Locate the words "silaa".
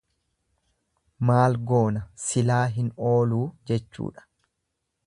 2.29-2.63